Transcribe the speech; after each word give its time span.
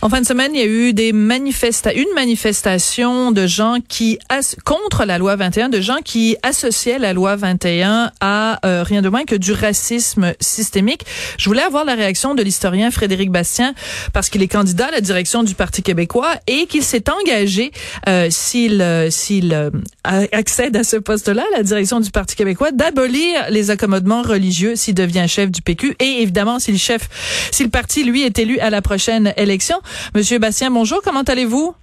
En 0.00 0.08
fin 0.08 0.20
de 0.20 0.26
semaine, 0.26 0.52
il 0.54 0.60
y 0.60 0.62
a 0.62 0.66
eu 0.66 0.92
des 0.92 1.12
manifesta 1.12 1.92
une 1.92 2.06
manifestation 2.14 3.32
de 3.32 3.48
gens 3.48 3.78
qui 3.88 4.16
contre 4.64 5.04
la 5.04 5.18
loi 5.18 5.34
21, 5.34 5.68
de 5.70 5.80
gens 5.80 5.96
qui 6.04 6.36
associaient 6.44 7.00
la 7.00 7.12
loi 7.12 7.34
21 7.34 8.12
à 8.20 8.64
euh, 8.64 8.84
rien 8.84 9.02
de 9.02 9.08
moins 9.08 9.24
que 9.24 9.34
du 9.34 9.52
racisme 9.52 10.34
systémique. 10.38 11.04
Je 11.36 11.46
voulais 11.46 11.62
avoir 11.62 11.84
la 11.84 11.96
réaction 11.96 12.36
de 12.36 12.44
l'historien 12.44 12.92
Frédéric 12.92 13.32
Bastien 13.32 13.74
parce 14.12 14.30
qu'il 14.30 14.40
est 14.40 14.48
candidat 14.48 14.86
à 14.86 14.90
la 14.92 15.00
direction 15.00 15.42
du 15.42 15.56
Parti 15.56 15.82
québécois 15.82 16.32
et 16.46 16.66
qu'il 16.66 16.84
s'est 16.84 17.10
engagé 17.10 17.72
euh, 18.08 18.28
s'il 18.30 18.80
euh, 18.80 19.10
s'il 19.10 19.72
accède 20.04 20.76
à 20.76 20.84
ce 20.84 20.96
poste-là, 20.96 21.42
la 21.56 21.64
direction 21.64 21.98
du 21.98 22.12
Parti 22.12 22.36
québécois, 22.36 22.70
d'abolir 22.70 23.50
les 23.50 23.70
accommodements 23.70 24.22
religieux 24.22 24.76
s'il 24.76 24.94
devient 24.94 25.24
chef 25.26 25.50
du 25.50 25.60
PQ 25.60 25.96
et 25.98 26.22
évidemment 26.22 26.60
si 26.60 26.78
chef, 26.78 27.08
si 27.50 27.64
le 27.64 27.70
parti 27.70 28.04
lui 28.04 28.22
est 28.22 28.38
élu 28.38 28.60
à 28.60 28.70
la 28.70 28.80
prochaine 28.80 29.34
élection. 29.36 29.80
Monsieur 30.14 30.38
Bastien, 30.38 30.70
bonjour, 30.70 31.00
comment 31.02 31.22
allez-vous? 31.22 31.74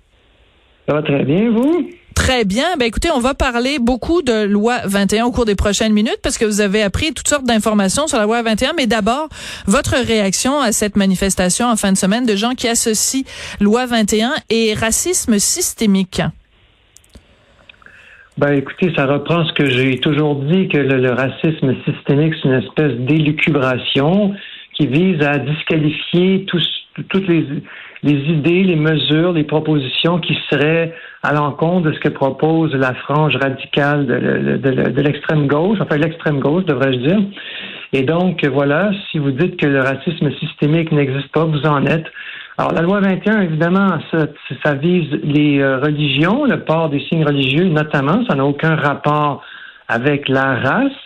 Ça 0.88 0.96
va 0.96 1.02
très 1.02 1.24
bien, 1.24 1.50
vous? 1.52 1.90
Très 2.16 2.46
bien. 2.46 2.64
Ben 2.80 2.86
écoutez, 2.86 3.10
on 3.12 3.20
va 3.20 3.34
parler 3.34 3.78
beaucoup 3.80 4.22
de 4.22 4.46
loi 4.46 4.80
21 4.86 5.26
au 5.26 5.32
cours 5.32 5.46
des 5.46 5.56
prochaines 5.56 5.94
minutes 5.94 6.20
parce 6.24 6.38
que 6.38 6.46
vous 6.46 6.62
avez 6.62 6.82
appris 6.82 7.14
toutes 7.14 7.28
sortes 7.28 7.46
d'informations 7.46 8.08
sur 8.08 8.18
la 8.18 8.24
loi 8.24 8.42
21. 8.42 8.72
Mais 8.78 8.88
d'abord, 8.88 9.28
votre 9.68 9.96
réaction 9.96 10.60
à 10.60 10.72
cette 10.72 10.96
manifestation 10.96 11.68
en 11.68 11.76
fin 11.76 11.92
de 11.92 11.98
semaine 11.98 12.26
de 12.26 12.36
gens 12.36 12.52
qui 12.52 12.68
associent 12.68 13.24
loi 13.60 13.86
21 13.86 14.34
et 14.50 14.74
racisme 14.74 15.38
systémique. 15.40 16.22
Ben 18.38 18.54
écoutez, 18.54 18.92
ça 18.96 19.06
reprend 19.06 19.46
ce 19.46 19.54
que 19.54 19.70
j'ai 19.70 20.00
toujours 20.00 20.36
dit 20.36 20.68
que 20.68 20.78
le, 20.78 20.98
le 20.98 21.12
racisme 21.12 21.76
systémique 21.86 22.34
c'est 22.42 22.50
une 22.50 22.56
espèce 22.56 22.94
d'élucubration 23.00 24.34
qui 24.74 24.88
vise 24.88 25.22
à 25.22 25.38
disqualifier 25.38 26.46
tous, 26.48 26.68
toutes 27.10 27.28
les 27.28 27.46
les 28.06 28.20
idées, 28.32 28.64
les 28.64 28.76
mesures, 28.76 29.34
les 29.34 29.44
propositions 29.44 30.20
qui 30.20 30.38
seraient 30.52 30.94
à 31.24 31.34
l'encontre 31.34 31.90
de 31.90 31.94
ce 31.94 32.00
que 32.00 32.10
propose 32.10 32.72
la 32.76 32.94
frange 32.94 33.36
radicale 33.36 34.06
de, 34.06 35.02
l'extrême 35.02 35.48
gauche, 35.48 35.80
enfin 35.82 35.98
l'extrême 35.98 36.40
gauche, 36.40 36.66
devrais-je 36.66 37.00
dire. 37.00 37.20
Et 37.94 38.04
donc, 38.04 38.46
voilà, 38.46 38.92
si 39.10 39.18
vous 39.18 39.32
dites 39.32 39.58
que 39.58 39.66
le 39.66 39.80
racisme 39.80 40.32
systémique 40.40 40.92
n'existe 40.92 41.32
pas, 41.32 41.46
vous 41.46 41.66
en 41.66 41.84
êtes. 41.88 42.06
Alors, 42.60 42.74
la 42.74 42.82
loi 42.82 43.00
21, 43.00 43.42
évidemment, 43.42 43.98
ça, 44.12 44.28
ça 44.64 44.76
vise 44.76 45.10
les 45.24 45.60
euh, 45.60 45.80
religions, 45.80 46.46
le 46.46 46.60
port 46.64 46.90
des 46.90 47.00
signes 47.10 47.26
religieux 47.26 47.66
notamment, 47.66 48.24
ça 48.30 48.36
n'a 48.36 48.46
aucun 48.46 48.76
rapport 48.76 49.44
avec 49.88 50.30
la 50.30 50.56
race. 50.58 51.00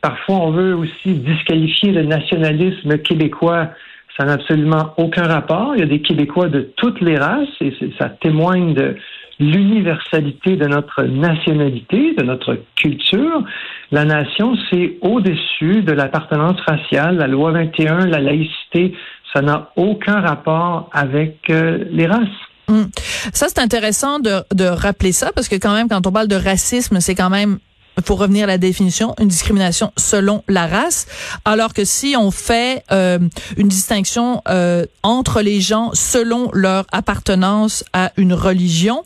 Parfois, 0.00 0.36
on 0.40 0.50
veut 0.50 0.74
aussi 0.74 1.14
disqualifier 1.14 1.92
le 1.92 2.02
nationalisme 2.02 2.98
québécois 2.98 3.68
ça 4.16 4.24
n'a 4.24 4.34
absolument 4.34 4.92
aucun 4.96 5.26
rapport. 5.26 5.72
Il 5.74 5.80
y 5.80 5.82
a 5.82 5.86
des 5.86 6.02
Québécois 6.02 6.48
de 6.48 6.72
toutes 6.76 7.00
les 7.00 7.16
races 7.16 7.48
et 7.60 7.72
ça 7.98 8.08
témoigne 8.08 8.74
de 8.74 8.96
l'universalité 9.40 10.56
de 10.56 10.66
notre 10.66 11.02
nationalité, 11.04 12.14
de 12.14 12.22
notre 12.22 12.58
culture. 12.76 13.42
La 13.90 14.04
nation, 14.04 14.54
c'est 14.70 14.98
au-dessus 15.00 15.82
de 15.82 15.92
l'appartenance 15.92 16.60
raciale. 16.66 17.16
La 17.16 17.26
loi 17.26 17.52
21, 17.52 18.06
la 18.06 18.20
laïcité, 18.20 18.94
ça 19.32 19.40
n'a 19.40 19.70
aucun 19.76 20.20
rapport 20.20 20.90
avec 20.92 21.38
euh, 21.50 21.84
les 21.90 22.06
races. 22.06 22.28
Hum. 22.68 22.86
Ça, 22.94 23.48
c'est 23.48 23.60
intéressant 23.60 24.18
de 24.20 24.64
rappeler 24.64 25.12
ça 25.12 25.32
parce 25.34 25.48
que 25.48 25.56
quand 25.56 25.74
même, 25.74 25.88
quand 25.88 26.06
on 26.06 26.12
parle 26.12 26.28
de 26.28 26.36
racisme, 26.36 27.00
c'est 27.00 27.14
quand 27.14 27.30
même 27.30 27.58
pour 28.04 28.18
revenir 28.18 28.44
à 28.44 28.46
la 28.46 28.58
définition, 28.58 29.14
une 29.20 29.28
discrimination 29.28 29.92
selon 29.96 30.42
la 30.48 30.66
race, 30.66 31.06
alors 31.44 31.74
que 31.74 31.84
si 31.84 32.14
on 32.18 32.30
fait 32.30 32.82
euh, 32.90 33.18
une 33.56 33.68
distinction 33.68 34.42
euh, 34.48 34.86
entre 35.02 35.42
les 35.42 35.60
gens 35.60 35.90
selon 35.94 36.50
leur 36.52 36.86
appartenance 36.92 37.84
à 37.92 38.12
une 38.16 38.32
religion, 38.32 39.04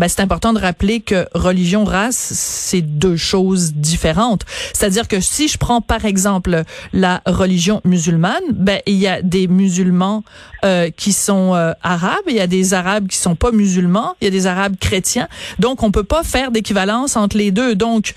ben 0.00 0.08
c'est 0.08 0.22
important 0.22 0.54
de 0.54 0.58
rappeler 0.58 1.00
que 1.00 1.26
religion, 1.34 1.84
race, 1.84 2.16
c'est 2.16 2.80
deux 2.80 3.18
choses 3.18 3.74
différentes. 3.74 4.46
C'est-à-dire 4.72 5.06
que 5.06 5.20
si 5.20 5.46
je 5.46 5.58
prends 5.58 5.82
par 5.82 6.06
exemple 6.06 6.64
la 6.94 7.20
religion 7.26 7.82
musulmane, 7.84 8.42
ben 8.50 8.80
il 8.86 8.94
y 8.94 9.06
a 9.06 9.20
des 9.20 9.46
musulmans 9.46 10.24
euh, 10.64 10.88
qui 10.88 11.12
sont 11.12 11.54
euh, 11.54 11.72
arabes, 11.82 12.16
il 12.28 12.34
y 12.34 12.40
a 12.40 12.46
des 12.46 12.72
arabes 12.72 13.08
qui 13.08 13.18
sont 13.18 13.34
pas 13.34 13.52
musulmans, 13.52 14.14
il 14.22 14.24
y 14.24 14.28
a 14.28 14.30
des 14.30 14.46
arabes 14.46 14.76
chrétiens. 14.80 15.28
Donc 15.58 15.82
on 15.82 15.90
peut 15.90 16.02
pas 16.02 16.22
faire 16.22 16.50
d'équivalence 16.50 17.16
entre 17.16 17.36
les 17.36 17.50
deux. 17.50 17.74
Donc 17.74 18.14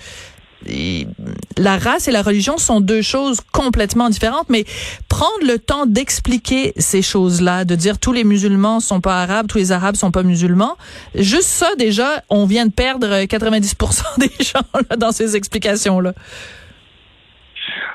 la 1.56 1.78
race 1.78 2.08
et 2.08 2.12
la 2.12 2.22
religion 2.22 2.58
sont 2.58 2.80
deux 2.80 3.02
choses 3.02 3.40
complètement 3.52 4.08
différentes, 4.08 4.48
mais 4.48 4.64
prendre 5.08 5.46
le 5.46 5.58
temps 5.58 5.86
d'expliquer 5.86 6.72
ces 6.76 7.02
choses-là, 7.02 7.64
de 7.64 7.74
dire 7.74 7.98
tous 7.98 8.12
les 8.12 8.24
musulmans 8.24 8.80
sont 8.80 9.00
pas 9.00 9.22
arabes, 9.22 9.46
tous 9.46 9.58
les 9.58 9.72
arabes 9.72 9.96
sont 9.96 10.10
pas 10.10 10.22
musulmans, 10.22 10.76
juste 11.14 11.48
ça 11.48 11.68
déjà, 11.78 12.22
on 12.30 12.46
vient 12.46 12.66
de 12.66 12.72
perdre 12.72 13.06
90% 13.24 14.18
des 14.18 14.44
gens 14.44 14.96
dans 14.96 15.12
ces 15.12 15.36
explications-là. 15.36 16.12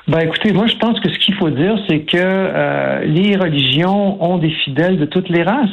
Ben 0.08 0.20
écoutez, 0.20 0.52
moi 0.52 0.66
je 0.66 0.76
pense 0.76 0.98
que 1.00 1.08
ce 1.08 1.18
qu'il 1.18 1.34
faut 1.34 1.50
dire, 1.50 1.76
c'est 1.88 2.00
que 2.00 2.16
euh, 2.16 3.04
les 3.04 3.36
religions 3.36 4.22
ont 4.22 4.38
des 4.38 4.50
fidèles 4.64 4.98
de 4.98 5.04
toutes 5.04 5.28
les 5.28 5.42
races. 5.42 5.68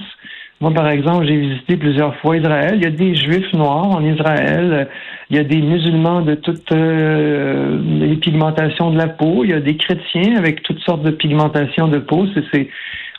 Moi, 0.60 0.74
par 0.74 0.90
exemple, 0.90 1.26
j'ai 1.28 1.38
visité 1.38 1.78
plusieurs 1.78 2.16
fois 2.16 2.36
Israël. 2.36 2.74
Il 2.76 2.84
y 2.84 2.88
a 2.88 2.90
des 2.90 3.16
juifs 3.16 3.54
noirs 3.54 3.90
en 3.90 4.04
Israël. 4.04 4.88
Il 5.30 5.36
y 5.36 5.40
a 5.40 5.44
des 5.44 5.62
musulmans 5.62 6.22
de 6.22 6.34
toutes 6.34 6.72
euh, 6.72 7.80
les 8.00 8.16
pigmentations 8.16 8.90
de 8.90 8.98
la 8.98 9.08
peau. 9.08 9.44
Il 9.44 9.52
y 9.52 9.54
a 9.54 9.60
des 9.60 9.78
chrétiens 9.78 10.36
avec 10.36 10.64
toutes 10.64 10.80
sortes 10.80 11.04
de 11.04 11.12
pigmentations 11.12 11.88
de 11.88 12.00
peau. 12.00 12.26
C'est, 12.52 12.70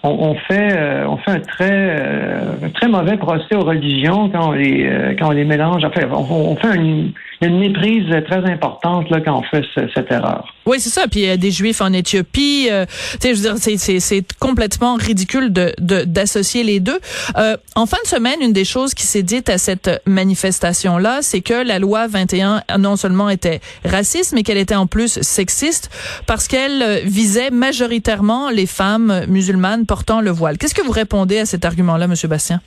on, 0.02 0.34
fait, 0.34 0.72
euh, 0.76 1.06
on 1.06 1.16
fait 1.18 1.30
un 1.30 1.40
très, 1.40 1.70
euh, 1.70 2.54
un 2.64 2.70
très 2.70 2.88
mauvais 2.88 3.16
procès 3.16 3.54
aux 3.54 3.64
religions 3.64 4.30
quand 4.30 4.48
on 4.48 4.52
les, 4.52 5.14
quand 5.16 5.28
on 5.28 5.32
les 5.32 5.44
mélange. 5.44 5.84
Enfin, 5.84 6.08
on, 6.10 6.56
fait 6.56 6.74
une, 6.74 7.12
une 7.46 7.58
méprise 7.58 8.06
très 8.26 8.44
importante 8.50 9.10
là 9.10 9.20
quand 9.20 9.38
on 9.38 9.42
fait 9.42 9.64
cette 9.94 10.10
erreur. 10.10 10.52
Oui, 10.66 10.80
c'est 10.80 10.90
ça. 10.90 11.06
Puis 11.08 11.20
il 11.20 11.26
y 11.26 11.30
a 11.30 11.36
des 11.36 11.50
Juifs 11.50 11.80
en 11.80 11.92
Éthiopie. 11.92 12.68
Euh, 12.70 12.84
tu 13.12 13.28
sais, 13.28 13.34
je 13.34 13.42
veux 13.42 13.54
dire, 13.54 14.00
c'est 14.00 14.32
complètement 14.38 14.96
ridicule 14.96 15.52
de 15.52 15.72
d'associer 15.78 16.64
les 16.64 16.80
deux. 16.80 16.98
Euh, 17.36 17.56
en 17.74 17.86
fin 17.86 17.96
de 18.02 18.08
semaine, 18.08 18.40
une 18.40 18.52
des 18.52 18.64
choses 18.64 18.94
qui 18.94 19.04
s'est 19.04 19.22
dite 19.22 19.48
à 19.48 19.58
cette 19.58 20.02
manifestation-là, 20.06 21.20
c'est 21.22 21.40
que 21.40 21.54
la 21.54 21.78
loi 21.78 22.06
21 22.06 22.62
non 22.78 22.96
seulement 22.96 23.30
était 23.30 23.60
raciste, 23.84 24.32
mais 24.34 24.42
qu'elle 24.42 24.58
était 24.58 24.74
en 24.74 24.86
plus 24.86 25.20
sexiste 25.22 25.90
parce 26.26 26.48
qu'elle 26.48 26.82
euh, 26.82 27.00
visait 27.04 27.50
majoritairement 27.50 28.50
les 28.50 28.66
femmes 28.66 29.24
musulmanes 29.28 29.86
portant 29.86 30.20
le 30.20 30.30
voile. 30.30 30.58
Qu'est-ce 30.58 30.74
que 30.74 30.82
vous 30.82 30.92
répondez 30.92 31.38
à 31.38 31.46
cet 31.46 31.64
argument-là, 31.64 32.08
Monsieur 32.08 32.28
Bastien? 32.28 32.60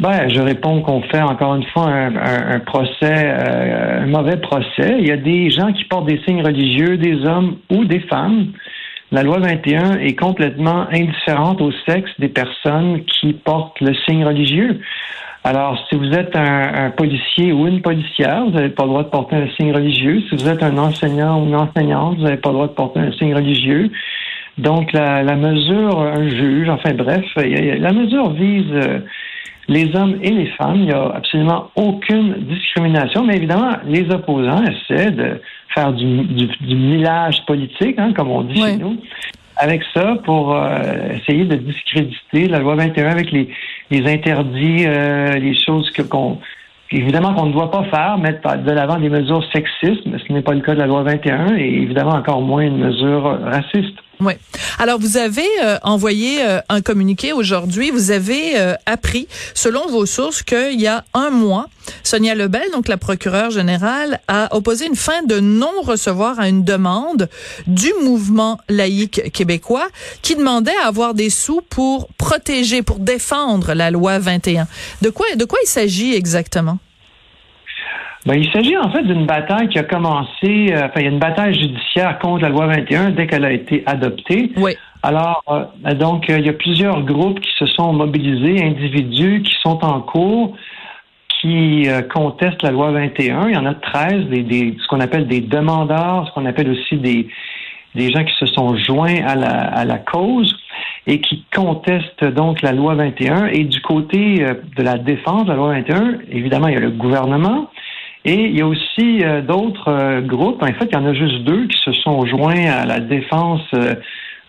Ben, 0.00 0.28
je 0.28 0.40
réponds 0.40 0.82
qu'on 0.82 1.02
fait 1.02 1.22
encore 1.22 1.54
une 1.54 1.64
fois 1.66 1.86
un, 1.86 2.58
procès, 2.60 2.92
euh, 3.02 4.02
un 4.02 4.06
mauvais 4.06 4.36
procès. 4.38 4.96
Il 4.98 5.06
y 5.06 5.12
a 5.12 5.16
des 5.16 5.50
gens 5.50 5.72
qui 5.72 5.84
portent 5.84 6.06
des 6.06 6.20
signes 6.26 6.42
religieux, 6.42 6.96
des 6.96 7.24
hommes 7.24 7.56
ou 7.70 7.84
des 7.84 8.00
femmes. 8.00 8.48
La 9.12 9.22
loi 9.22 9.38
21 9.38 10.00
est 10.00 10.16
complètement 10.16 10.86
indifférente 10.90 11.60
au 11.60 11.70
sexe 11.86 12.10
des 12.18 12.28
personnes 12.28 13.04
qui 13.04 13.32
portent 13.32 13.80
le 13.80 13.94
signe 14.06 14.24
religieux. 14.24 14.80
Alors, 15.44 15.78
si 15.88 15.94
vous 15.94 16.10
êtes 16.12 16.34
un, 16.34 16.90
policier 16.90 17.52
ou 17.52 17.68
une 17.68 17.80
policière, 17.80 18.44
vous 18.46 18.50
n'avez 18.50 18.70
pas 18.70 18.84
le 18.84 18.88
droit 18.88 19.02
de 19.04 19.10
porter 19.10 19.36
un 19.36 19.48
signe 19.56 19.72
religieux. 19.72 20.22
Si 20.28 20.36
vous 20.36 20.48
êtes 20.48 20.62
un 20.62 20.76
enseignant 20.78 21.40
ou 21.40 21.46
une 21.46 21.54
enseignante, 21.54 22.16
vous 22.16 22.24
n'avez 22.24 22.38
pas 22.38 22.48
le 22.48 22.54
droit 22.54 22.66
de 22.66 22.72
porter 22.72 23.00
un 23.00 23.12
signe 23.12 23.34
religieux. 23.34 23.90
Donc, 24.58 24.92
la, 24.92 25.22
mesure, 25.36 26.00
un 26.00 26.28
juge, 26.28 26.68
enfin 26.68 26.94
bref, 26.94 27.24
la 27.36 27.92
mesure 27.92 28.30
vise 28.30 28.72
euh, 28.72 29.00
les 29.68 29.94
hommes 29.96 30.18
et 30.22 30.30
les 30.30 30.46
femmes. 30.52 30.76
Il 30.76 30.84
n'y 30.86 30.92
a 30.92 31.14
absolument 31.14 31.70
aucune 31.76 32.34
discrimination, 32.48 33.24
mais 33.24 33.36
évidemment, 33.36 33.72
les 33.86 34.10
opposants 34.10 34.62
essaient 34.64 35.10
de 35.10 35.40
faire 35.74 35.92
du, 35.92 36.22
du, 36.22 36.76
millage 36.76 37.44
politique, 37.46 37.98
hein, 37.98 38.12
comme 38.14 38.30
on 38.30 38.42
dit 38.42 38.60
chez 38.60 38.76
nous, 38.76 38.96
avec 39.56 39.82
ça 39.92 40.16
pour 40.24 40.54
euh, 40.54 40.78
essayer 41.14 41.44
de 41.44 41.56
discréditer 41.56 42.48
la 42.48 42.58
loi 42.58 42.76
21 42.76 43.10
avec 43.10 43.30
les, 43.32 43.48
les 43.90 44.12
interdits, 44.12 44.84
euh, 44.86 45.32
les 45.34 45.54
choses 45.54 45.90
que 45.90 46.02
qu'on 46.02 46.38
évidemment 46.90 47.34
qu'on 47.34 47.46
ne 47.46 47.52
doit 47.52 47.70
pas 47.70 47.84
faire, 47.84 48.18
mettre 48.18 48.56
de 48.62 48.70
l'avant 48.70 48.98
des 48.98 49.08
mesures 49.08 49.44
sexistes, 49.52 50.06
mais 50.06 50.18
ce 50.18 50.32
n'est 50.32 50.42
pas 50.42 50.54
le 50.54 50.60
cas 50.60 50.74
de 50.74 50.78
la 50.78 50.86
loi 50.86 51.02
21 51.02 51.56
et 51.56 51.82
évidemment 51.82 52.12
encore 52.12 52.40
moins 52.40 52.62
une 52.62 52.78
mesure 52.78 53.40
raciste. 53.42 53.98
Oui. 54.20 54.34
Alors, 54.78 54.98
vous 54.98 55.16
avez 55.16 55.46
euh, 55.62 55.78
envoyé 55.82 56.42
euh, 56.42 56.60
un 56.68 56.80
communiqué 56.80 57.32
aujourd'hui. 57.32 57.90
Vous 57.90 58.10
avez 58.10 58.58
euh, 58.58 58.74
appris, 58.86 59.28
selon 59.54 59.86
vos 59.88 60.06
sources, 60.06 60.42
qu'il 60.42 60.80
y 60.80 60.86
a 60.86 61.04
un 61.14 61.30
mois, 61.30 61.66
Sonia 62.02 62.34
Lebel, 62.34 62.70
donc 62.72 62.88
la 62.88 62.96
procureure 62.96 63.50
générale, 63.50 64.20
a 64.28 64.54
opposé 64.54 64.86
une 64.86 64.96
fin 64.96 65.22
de 65.22 65.40
non-recevoir 65.40 66.38
à 66.38 66.48
une 66.48 66.64
demande 66.64 67.28
du 67.66 67.92
mouvement 68.02 68.60
laïque 68.68 69.32
québécois 69.32 69.88
qui 70.22 70.36
demandait 70.36 70.76
à 70.82 70.86
avoir 70.86 71.14
des 71.14 71.30
sous 71.30 71.60
pour 71.68 72.08
protéger, 72.18 72.82
pour 72.82 72.98
défendre 72.98 73.74
la 73.74 73.90
loi 73.90 74.18
21. 74.18 74.66
De 75.02 75.10
quoi, 75.10 75.26
de 75.34 75.44
quoi 75.44 75.58
il 75.62 75.68
s'agit 75.68 76.14
exactement? 76.14 76.78
Ben, 78.26 78.36
il 78.36 78.50
s'agit 78.52 78.76
en 78.78 78.90
fait 78.90 79.02
d'une 79.02 79.26
bataille 79.26 79.68
qui 79.68 79.78
a 79.78 79.82
commencé, 79.82 80.72
euh, 80.72 80.86
enfin, 80.86 81.00
il 81.00 81.02
y 81.02 81.06
a 81.06 81.10
une 81.10 81.18
bataille 81.18 81.52
judiciaire 81.52 82.18
contre 82.18 82.42
la 82.42 82.48
loi 82.48 82.66
21 82.66 83.10
dès 83.10 83.26
qu'elle 83.26 83.44
a 83.44 83.52
été 83.52 83.82
adoptée. 83.84 84.50
Oui. 84.56 84.72
Alors, 85.02 85.42
euh, 85.50 85.94
donc, 85.94 86.30
euh, 86.30 86.38
il 86.38 86.46
y 86.46 86.48
a 86.48 86.54
plusieurs 86.54 87.02
groupes 87.02 87.38
qui 87.40 87.50
se 87.58 87.66
sont 87.66 87.92
mobilisés, 87.92 88.64
individus 88.64 89.42
qui 89.42 89.54
sont 89.62 89.84
en 89.84 90.00
cours, 90.00 90.56
qui 91.28 91.86
contestent 92.14 92.62
la 92.62 92.70
loi 92.70 92.90
21. 92.92 93.48
Il 93.48 93.54
y 93.54 93.56
en 93.58 93.66
a 93.66 93.74
13, 93.74 94.28
des, 94.30 94.42
des 94.42 94.74
ce 94.82 94.88
qu'on 94.88 95.00
appelle 95.00 95.26
des 95.26 95.42
demandeurs, 95.42 96.26
ce 96.26 96.32
qu'on 96.32 96.46
appelle 96.46 96.70
aussi 96.70 96.96
des, 96.96 97.28
des 97.94 98.10
gens 98.10 98.24
qui 98.24 98.34
se 98.36 98.46
sont 98.46 98.74
joints 98.78 99.22
à 99.26 99.34
la, 99.34 99.50
à 99.50 99.84
la 99.84 99.98
cause 99.98 100.56
et 101.06 101.20
qui 101.20 101.44
contestent 101.54 102.24
donc 102.24 102.62
la 102.62 102.72
loi 102.72 102.94
21. 102.94 103.48
Et 103.48 103.64
du 103.64 103.82
côté 103.82 104.42
de 104.76 104.82
la 104.82 104.96
défense 104.96 105.44
de 105.44 105.50
la 105.50 105.56
loi 105.56 105.68
21, 105.74 106.20
évidemment, 106.30 106.68
il 106.68 106.74
y 106.74 106.78
a 106.78 106.80
le 106.80 106.92
gouvernement, 106.92 107.68
et 108.24 108.46
il 108.46 108.56
y 108.56 108.62
a 108.62 108.66
aussi 108.66 109.22
euh, 109.22 109.42
d'autres 109.42 109.88
euh, 109.88 110.20
groupes, 110.22 110.62
en 110.62 110.66
fait, 110.66 110.88
il 110.90 110.94
y 110.94 110.96
en 110.96 111.04
a 111.04 111.12
juste 111.12 111.44
deux 111.44 111.66
qui 111.66 111.78
se 111.78 111.92
sont 111.92 112.24
joints 112.24 112.70
à 112.70 112.86
la 112.86 112.98
défense 112.98 113.60
euh, 113.74 113.94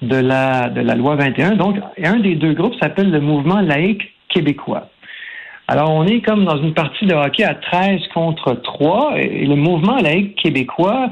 de, 0.01 0.15
la, 0.15 0.69
de 0.69 0.79
la 0.79 0.95
loi 0.95 1.15
21. 1.15 1.55
Donc, 1.55 1.75
un 2.01 2.19
des 2.19 2.35
deux 2.35 2.53
groupes 2.53 2.75
s'appelle 2.81 3.11
le 3.11 3.19
mouvement 3.19 3.59
laïque 3.59 4.13
québécois. 4.29 4.87
Alors, 5.67 5.91
on 5.91 6.05
est 6.05 6.21
comme 6.21 6.45
dans 6.45 6.57
une 6.57 6.73
partie 6.73 7.05
de 7.05 7.13
hockey 7.13 7.43
à 7.43 7.55
13 7.55 7.99
contre 8.13 8.53
3, 8.53 9.15
et, 9.17 9.45
le 9.45 9.55
mouvement 9.55 9.97
laïque 9.97 10.35
québécois, 10.35 11.09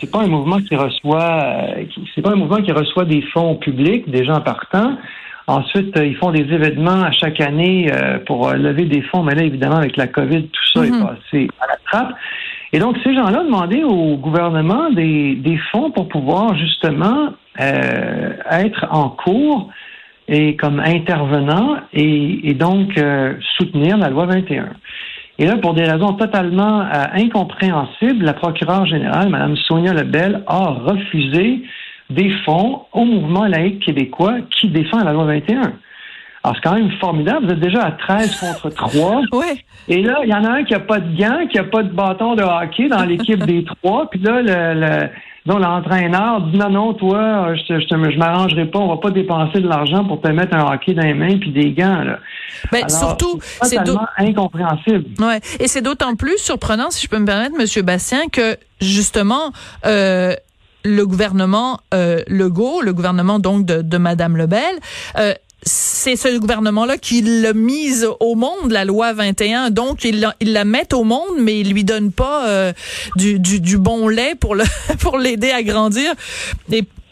c'est 0.00 0.10
pas 0.10 0.22
un 0.22 0.28
mouvement 0.28 0.58
qui 0.58 0.74
reçoit, 0.76 1.66
c'est 2.14 2.22
pas 2.22 2.30
un 2.30 2.36
mouvement 2.36 2.62
qui 2.62 2.72
reçoit 2.72 3.04
des 3.04 3.22
fonds 3.32 3.56
publics, 3.56 4.08
des 4.08 4.24
gens 4.24 4.40
partants. 4.40 4.96
Ensuite, 5.46 5.94
euh, 5.98 6.06
ils 6.06 6.16
font 6.16 6.30
des 6.30 6.40
événements 6.40 7.02
à 7.02 7.12
chaque 7.12 7.40
année 7.40 7.90
euh, 7.92 8.18
pour 8.26 8.48
euh, 8.48 8.54
lever 8.54 8.86
des 8.86 9.02
fonds, 9.02 9.22
mais 9.22 9.34
là, 9.34 9.42
évidemment, 9.42 9.76
avec 9.76 9.96
la 9.96 10.06
COVID, 10.06 10.44
tout 10.44 10.66
ça 10.72 10.86
est 10.86 10.90
mhm. 10.90 11.06
passé 11.06 11.48
à 11.60 11.66
la 11.66 11.76
trappe. 11.84 12.14
Et 12.72 12.78
donc, 12.78 12.96
ces 13.04 13.14
gens-là 13.14 13.44
demandaient 13.44 13.84
au 13.84 14.16
gouvernement 14.16 14.90
des, 14.90 15.34
des 15.34 15.58
fonds 15.70 15.90
pour 15.90 16.08
pouvoir 16.08 16.56
justement 16.56 17.34
être 17.56 18.86
en 18.90 19.10
cours 19.10 19.70
et 20.26 20.56
comme 20.56 20.80
intervenant 20.80 21.76
et, 21.92 22.50
et 22.50 22.54
donc 22.54 23.00
soutenir 23.56 23.96
la 23.96 24.10
loi 24.10 24.26
21. 24.26 24.70
Et 25.38 25.46
là, 25.46 25.56
pour 25.58 25.74
des 25.74 25.84
raisons 25.84 26.14
totalement 26.14 26.80
incompréhensibles, 27.12 28.24
la 28.24 28.32
procureure 28.32 28.86
générale, 28.86 29.28
Mme 29.28 29.56
Sonia 29.56 29.92
Lebel, 29.92 30.42
a 30.48 30.70
refusé 30.70 31.62
des 32.10 32.30
fonds 32.44 32.82
au 32.92 33.04
mouvement 33.04 33.46
laïque 33.46 33.84
québécois 33.84 34.36
qui 34.50 34.68
défend 34.68 35.02
la 35.02 35.12
loi 35.12 35.24
21. 35.24 35.72
Alors, 36.44 36.56
c'est 36.56 36.62
quand 36.62 36.74
même 36.74 36.90
formidable. 37.00 37.46
Vous 37.46 37.52
êtes 37.52 37.60
déjà 37.60 37.84
à 37.84 37.92
13 37.92 38.36
contre 38.36 38.68
3. 38.68 39.22
Oui. 39.32 39.64
Et 39.88 40.02
là, 40.02 40.20
il 40.24 40.30
y 40.30 40.34
en 40.34 40.44
a 40.44 40.50
un 40.50 40.64
qui 40.64 40.74
a 40.74 40.80
pas 40.80 41.00
de 41.00 41.16
gants, 41.16 41.46
qui 41.50 41.58
a 41.58 41.64
pas 41.64 41.82
de 41.82 41.90
bâton 41.90 42.34
de 42.34 42.42
hockey 42.42 42.88
dans 42.88 43.04
l'équipe 43.04 43.42
des 43.44 43.64
trois. 43.82 44.08
Puis 44.10 44.20
là, 44.20 44.42
le, 44.42 45.08
l'entraîneur 45.46 46.42
dit 46.42 46.58
non, 46.58 46.70
non, 46.70 46.94
toi, 46.94 47.54
je, 47.54 47.80
je, 47.80 48.10
je 48.10 48.18
m'arrangerai 48.18 48.66
pas, 48.66 48.78
on 48.78 48.88
va 48.88 48.96
pas 48.98 49.10
dépenser 49.10 49.60
de 49.60 49.68
l'argent 49.68 50.04
pour 50.04 50.20
te 50.20 50.28
mettre 50.28 50.54
un 50.54 50.72
hockey 50.72 50.94
dans 50.94 51.02
les 51.02 51.14
mains 51.14 51.38
puis 51.38 51.50
des 51.50 51.72
gants. 51.72 52.02
Là. 52.02 52.18
Ben, 52.72 52.88
surtout, 52.88 53.38
c'est 53.62 53.78
incompréhensible. 54.18 55.04
Ouais. 55.20 55.40
Et 55.60 55.68
c'est 55.68 55.82
d'autant 55.82 56.14
plus 56.14 56.38
surprenant, 56.38 56.90
si 56.90 57.04
je 57.04 57.10
peux 57.10 57.18
me 57.18 57.26
permettre, 57.26 57.56
Monsieur 57.58 57.82
Bastien, 57.82 58.28
que 58.30 58.56
justement, 58.80 59.52
euh, 59.86 60.34
le 60.84 61.06
gouvernement 61.06 61.80
euh, 61.92 62.22
Legault, 62.28 62.82
le 62.82 62.92
gouvernement 62.92 63.38
donc 63.38 63.64
de, 63.64 63.82
de 63.82 63.98
Madame 63.98 64.36
Lebel, 64.36 64.60
euh, 65.18 65.34
c'est 65.66 66.16
ce 66.16 66.36
gouvernement-là 66.38 66.98
qui 66.98 67.22
l'a 67.22 67.54
mise 67.54 68.06
au 68.20 68.34
monde, 68.34 68.70
la 68.70 68.84
loi 68.84 69.12
21. 69.14 69.70
Donc, 69.70 70.04
il 70.04 70.20
la, 70.20 70.34
il 70.40 70.52
la 70.52 70.64
met 70.64 70.92
au 70.92 71.04
monde, 71.04 71.38
mais 71.40 71.58
il 71.60 71.72
lui 71.72 71.84
donne 71.84 72.12
pas 72.12 72.46
euh, 72.48 72.72
du, 73.16 73.38
du, 73.38 73.60
du, 73.60 73.78
bon 73.78 74.08
lait 74.08 74.34
pour 74.34 74.54
le 74.54 74.64
pour 75.00 75.18
l'aider 75.18 75.50
à 75.50 75.62
grandir. 75.62 76.12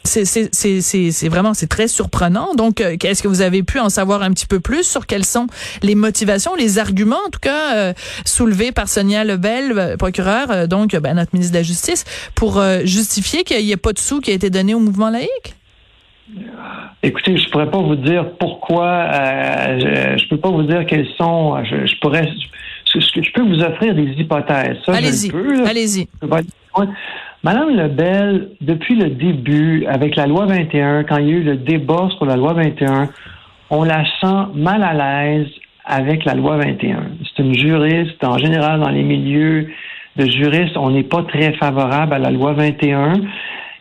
C'est 0.04 1.28
vraiment 1.28 1.54
c'est 1.54 1.68
très 1.68 1.88
surprenant. 1.88 2.54
Donc, 2.54 2.80
euh, 2.80 2.96
est-ce 3.02 3.22
que 3.22 3.28
vous 3.28 3.42
avez 3.42 3.62
pu 3.62 3.78
en 3.78 3.88
savoir 3.88 4.22
un 4.22 4.30
petit 4.30 4.46
peu 4.46 4.60
plus 4.60 4.84
sur 4.84 5.06
quelles 5.06 5.24
sont 5.24 5.46
les 5.82 5.94
motivations, 5.94 6.54
les 6.54 6.78
arguments, 6.78 7.20
en 7.26 7.30
tout 7.30 7.40
cas 7.40 7.76
euh, 7.76 7.92
soulevés 8.24 8.72
par 8.72 8.88
Sonia 8.88 9.24
Lebel, 9.24 9.72
euh, 9.76 9.96
procureure, 9.96 10.68
donc 10.68 10.96
ben, 10.96 11.14
notre 11.14 11.34
ministre 11.34 11.52
de 11.52 11.58
la 11.58 11.62
Justice, 11.62 12.04
pour 12.34 12.62
justifier 12.84 13.44
qu'il 13.44 13.64
n'y 13.64 13.72
ait 13.72 13.76
pas 13.76 13.92
de 13.92 13.98
sous 13.98 14.20
qui 14.20 14.30
a 14.30 14.34
été 14.34 14.50
donné 14.50 14.74
au 14.74 14.80
mouvement 14.80 15.10
laïque? 15.10 15.54
Écoutez, 17.02 17.36
je 17.36 17.48
pourrais 17.50 17.70
pas 17.70 17.78
vous 17.78 17.96
dire 17.96 18.30
pourquoi. 18.38 19.08
je, 19.78 20.18
je 20.18 20.28
peux 20.28 20.38
pas 20.38 20.50
vous 20.50 20.62
dire 20.62 20.86
quelles 20.86 21.08
sont. 21.18 21.62
Je, 21.64 21.98
pourrais. 22.00 22.28
Je, 22.92 23.00
je, 23.00 23.32
peux 23.32 23.42
vous 23.42 23.60
offrir 23.60 23.94
des 23.94 24.14
hypothèses. 24.18 24.78
Allez-y. 24.86 25.32
Allez-y. 25.66 26.08
Madame 27.44 27.70
Lebel, 27.70 28.50
depuis 28.60 28.94
le 28.94 29.10
début, 29.10 29.84
avec 29.86 30.14
la 30.14 30.26
loi 30.26 30.46
21, 30.46 31.02
quand 31.02 31.16
il 31.16 31.26
y 31.26 31.32
a 31.32 31.34
eu 31.34 31.42
le 31.42 31.56
débat 31.56 32.08
sur 32.16 32.24
la 32.24 32.36
loi 32.36 32.52
21, 32.52 33.08
on 33.70 33.82
la 33.82 34.04
sent 34.20 34.52
mal 34.54 34.84
à 34.84 34.94
l'aise 34.94 35.48
avec 35.84 36.24
la 36.24 36.34
loi 36.34 36.56
21. 36.58 36.98
C'est 37.24 37.42
une 37.42 37.54
juriste, 37.54 38.22
en 38.22 38.38
général, 38.38 38.78
dans 38.78 38.90
les 38.90 39.02
milieux 39.02 39.68
de 40.16 40.30
juristes, 40.30 40.76
on 40.76 40.90
n'est 40.90 41.02
pas 41.02 41.24
très 41.24 41.52
favorable 41.54 42.14
à 42.14 42.18
la 42.20 42.30
loi 42.30 42.52
21. 42.52 43.14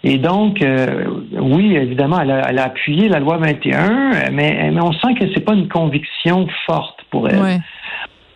Et 0.04 0.18
donc, 0.18 0.64
euh, 0.64 1.04
oui, 1.40 1.75
évidemment, 1.75 2.19
elle 2.19 2.31
a, 2.31 2.64
appuyé 2.64 3.10
la 3.10 3.19
loi 3.19 3.38
21, 3.38 4.31
mais, 4.31 4.72
mais 4.72 4.81
on 4.81 4.92
sent 4.94 5.14
que 5.19 5.25
c'est 5.36 5.46
pas 5.46 5.54
une 5.54 5.68
conviction 5.68 6.48
forte 6.66 7.02
pour 7.12 7.30
elle. 7.30 7.62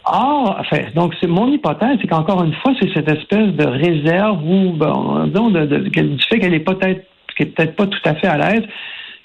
Or, 0.06 0.58
enfin, 0.60 0.84
donc 0.94 1.14
c'est 1.20 1.28
mon 1.28 1.52
hypothèse, 1.52 1.98
c'est 2.00 2.08
qu'encore 2.08 2.44
une 2.44 2.54
fois, 2.54 2.74
c'est 2.80 2.94
cette 2.94 3.10
espèce 3.10 3.48
de 3.54 3.66
réserve 3.66 4.40
ou 4.44 4.74
bon, 4.74 5.26
de, 5.26 5.66
du 5.66 6.24
fait 6.30 6.40
qu'elle 6.40 6.54
est 6.54 6.60
peut-être 6.60 7.06
qu'elle 7.36 7.48
est 7.48 7.52
peut-être 7.52 7.76
pas 7.76 7.88
tout 7.88 8.00
à 8.06 8.14
fait 8.16 8.28
à 8.28 8.38
l'aise, 8.38 8.64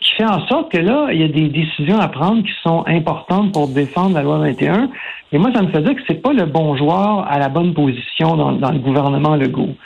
qui 0.01 0.13
fait 0.15 0.25
en 0.25 0.47
sorte 0.47 0.73
que 0.73 0.79
là, 0.79 1.09
il 1.13 1.21
y 1.21 1.25
a 1.25 1.29
des 1.29 1.49
décisions 1.49 1.99
à 1.99 2.09
prendre 2.09 2.43
qui 2.43 2.53
sont 2.63 2.85
importantes 2.87 3.53
pour 3.53 3.69
défendre 3.69 4.15
la 4.15 4.23
loi 4.23 4.39
21. 4.39 4.91
Et 5.33 5.39
moi, 5.39 5.51
ça 5.55 5.63
me 5.63 5.69
fait 5.69 5.83
dire 5.83 5.95
que 5.95 6.03
c'est 6.09 6.23
pas 6.23 6.33
le 6.33 6.47
bon 6.47 6.77
joueur 6.77 7.27
à 7.31 7.39
la 7.39 7.49
bonne 7.49 7.75
position 7.75 8.37
dans, 8.37 8.53
dans 8.53 8.73
le 8.73 8.79
gouvernement 8.79 9.37
Legault. 9.37 9.77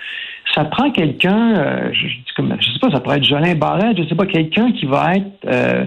Ça 0.54 0.64
prend 0.64 0.90
quelqu'un, 0.90 1.56
euh, 1.56 1.90
je, 1.92 2.06
je, 2.06 2.72
sais 2.72 2.78
pas, 2.80 2.90
ça 2.92 3.00
pourrait 3.00 3.16
être 3.16 3.24
Jolin 3.24 3.56
Barrette, 3.56 3.98
je 3.98 4.08
sais 4.08 4.14
pas, 4.14 4.26
quelqu'un 4.26 4.70
qui 4.72 4.86
va 4.86 5.16
être 5.16 5.32
euh, 5.46 5.84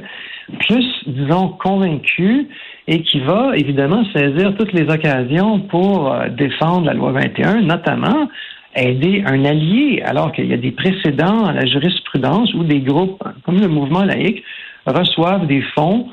plus, 0.59 0.85
disons, 1.07 1.49
convaincu 1.49 2.49
et 2.87 3.01
qui 3.01 3.19
va 3.19 3.51
évidemment 3.55 4.03
saisir 4.15 4.55
toutes 4.57 4.71
les 4.71 4.89
occasions 4.89 5.59
pour 5.59 6.11
euh, 6.11 6.29
défendre 6.29 6.85
la 6.85 6.93
loi 6.93 7.11
21, 7.11 7.61
notamment 7.61 8.29
aider 8.75 9.23
un 9.25 9.43
allié, 9.43 10.01
alors 10.05 10.31
qu'il 10.31 10.45
y 10.45 10.53
a 10.53 10.57
des 10.57 10.71
précédents 10.71 11.45
à 11.45 11.53
la 11.53 11.65
jurisprudence 11.65 12.53
où 12.53 12.63
des 12.63 12.79
groupes 12.79 13.21
comme 13.43 13.59
le 13.59 13.67
mouvement 13.67 14.03
laïque 14.03 14.43
reçoivent 14.85 15.47
des 15.47 15.61
fonds 15.75 16.07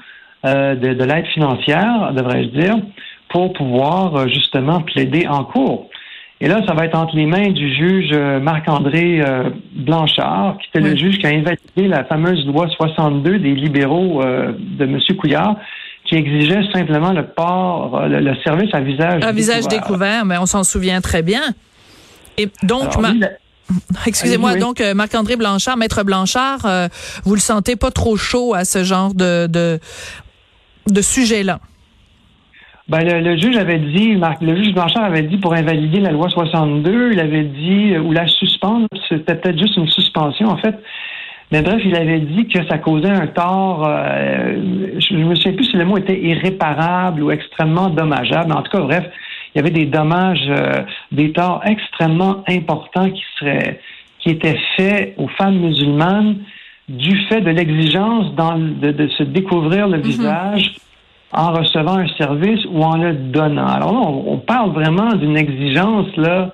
euh, 0.44 0.74
de, 0.74 0.94
de 0.94 1.04
l'aide 1.04 1.26
financière, 1.26 2.12
devrais-je 2.12 2.48
dire, 2.48 2.76
pour 3.28 3.52
pouvoir 3.52 4.16
euh, 4.16 4.28
justement 4.28 4.80
plaider 4.80 5.28
en 5.28 5.44
cours. 5.44 5.90
Et 6.40 6.48
là, 6.48 6.60
ça 6.66 6.74
va 6.74 6.86
être 6.86 6.98
entre 6.98 7.16
les 7.16 7.26
mains 7.26 7.50
du 7.50 7.72
juge 7.72 8.12
Marc-André 8.12 9.22
Blanchard, 9.72 10.58
qui 10.58 10.68
était 10.68 10.86
le 10.86 10.96
juge 10.96 11.18
qui 11.18 11.26
a 11.26 11.30
invalidé 11.30 11.86
la 11.88 12.04
fameuse 12.04 12.44
loi 12.44 12.68
62 12.68 13.38
des 13.38 13.54
libéraux 13.54 14.20
de 14.20 14.84
M. 14.84 14.98
Couillard, 15.16 15.56
qui 16.04 16.16
exigeait 16.16 16.62
simplement 16.72 17.12
le 17.12 17.26
port, 17.26 17.98
euh, 17.98 18.08
le, 18.08 18.34
service 18.42 18.72
à 18.74 18.80
visage 18.80 19.14
découvert. 19.14 19.32
visage 19.32 19.68
découvert, 19.68 20.24
mais 20.24 20.38
on 20.38 20.46
s'en 20.46 20.64
souvient 20.64 21.00
très 21.00 21.22
bien. 21.22 21.42
Et 22.36 22.48
donc, 22.62 22.92
Excusez-moi, 24.06 24.56
donc 24.56 24.80
euh, 24.80 24.92
Marc-André 24.94 25.36
Blanchard, 25.36 25.78
Maître 25.78 26.02
Blanchard, 26.04 26.66
euh, 26.66 26.88
vous 27.24 27.34
le 27.34 27.40
sentez 27.40 27.76
pas 27.76 27.90
trop 27.90 28.16
chaud 28.16 28.52
à 28.54 28.66
ce 28.66 28.84
genre 28.84 29.14
de, 29.14 29.46
de, 29.46 29.78
de 30.90 31.00
sujet-là? 31.00 31.60
Ben, 32.88 33.00
le, 33.02 33.38
juge 33.38 33.56
avait 33.56 33.78
dit, 33.78 34.16
Marc, 34.16 34.42
le 34.42 34.54
juge 34.56 34.74
Blanchard 34.74 35.04
avait 35.04 35.22
dit 35.22 35.38
pour 35.38 35.54
invalider 35.54 36.00
la 36.00 36.10
loi 36.10 36.28
62, 36.28 37.12
il 37.12 37.20
avait 37.20 37.44
dit, 37.44 37.96
ou 37.96 38.12
la 38.12 38.26
suspendre, 38.26 38.86
c'était 39.08 39.36
peut-être 39.36 39.58
juste 39.58 39.78
une 39.78 39.88
suspension. 39.88 40.48
En 40.48 40.58
fait, 40.58 40.76
mais 41.54 41.62
bref, 41.62 41.82
il 41.84 41.94
avait 41.94 42.18
dit 42.18 42.48
que 42.48 42.66
ça 42.66 42.78
causait 42.78 43.12
un 43.12 43.28
tort, 43.28 43.86
euh, 43.86 44.56
je 44.98 45.14
ne 45.14 45.24
me 45.24 45.36
souviens 45.36 45.52
plus 45.52 45.66
si 45.66 45.76
le 45.76 45.84
mot 45.84 45.96
était 45.96 46.20
irréparable 46.20 47.22
ou 47.22 47.30
extrêmement 47.30 47.90
dommageable. 47.90 48.52
En 48.52 48.60
tout 48.62 48.72
cas, 48.72 48.80
bref, 48.80 49.04
il 49.54 49.58
y 49.58 49.60
avait 49.60 49.70
des 49.70 49.84
dommages, 49.84 50.48
euh, 50.48 50.82
des 51.12 51.30
torts 51.30 51.60
extrêmement 51.64 52.42
importants 52.48 53.08
qui 53.08 53.22
seraient, 53.38 53.78
qui 54.18 54.30
étaient 54.30 54.58
faits 54.76 55.14
aux 55.16 55.28
femmes 55.28 55.60
musulmanes 55.60 56.38
du 56.88 57.16
fait 57.28 57.40
de 57.40 57.50
l'exigence 57.50 58.34
de, 58.34 58.90
de, 58.90 59.06
se 59.10 59.22
découvrir 59.22 59.86
le 59.86 59.98
mhm. 59.98 60.02
visage 60.02 60.74
en 61.30 61.52
recevant 61.52 61.98
un 61.98 62.08
service 62.18 62.64
ou 62.68 62.82
en 62.82 62.96
le 62.96 63.12
donnant. 63.12 63.68
Alors 63.68 63.92
là, 63.92 64.00
on, 64.00 64.38
parle 64.38 64.70
vraiment 64.70 65.14
d'une 65.14 65.36
exigence 65.36 66.08
là 66.16 66.52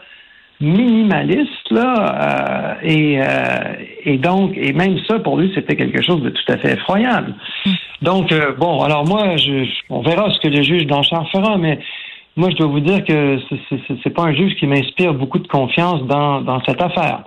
minimaliste 0.61 1.71
là, 1.71 2.77
euh, 2.83 2.87
et, 2.87 3.21
euh, 3.21 3.75
et 4.05 4.19
donc 4.19 4.53
et 4.57 4.73
même 4.73 4.99
ça 5.09 5.19
pour 5.19 5.39
lui 5.39 5.51
c'était 5.55 5.77
quelque 5.77 6.03
chose 6.03 6.23
de 6.23 6.31
tout 6.31 6.53
à 6.53 6.59
fait 6.59 6.75
effroyable. 6.75 7.35
Donc 8.03 8.31
euh, 8.31 8.53
bon, 8.59 8.83
alors 8.83 9.07
moi 9.07 9.37
je, 9.37 9.65
on 9.89 10.03
verra 10.03 10.31
ce 10.31 10.39
que 10.41 10.49
le 10.49 10.63
juge 10.63 10.87
Blanchard 10.87 11.29
fera, 11.31 11.57
mais 11.57 11.81
moi 12.37 12.51
je 12.51 12.57
dois 12.57 12.67
vous 12.67 12.81
dire 12.81 13.05
que 13.05 13.39
c'est 14.03 14.11
pas 14.11 14.25
un 14.25 14.35
juge 14.35 14.55
qui 14.57 14.67
m'inspire 14.67 15.15
beaucoup 15.15 15.39
de 15.39 15.49
confiance 15.49 16.03
dans, 16.07 16.43
dans 16.43 16.63
cette 16.65 16.83
affaire. 16.83 17.25